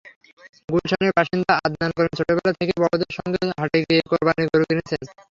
গুলশানের 0.69 1.11
বাসিন্দা 1.17 1.53
আদনান 1.65 1.91
করিম 1.97 2.13
ছোটবেলা 2.19 2.51
থেকেই 2.59 2.81
বড়দের 2.83 3.11
সঙ্গে 3.17 3.39
হাটে 3.59 3.79
গিয়ে 3.87 4.01
কোরবানির 4.09 4.49
গরু 4.51 4.65
কিনেছেন। 4.69 5.01